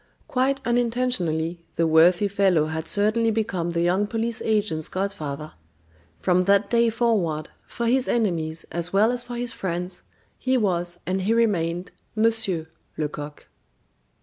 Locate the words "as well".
8.71-9.11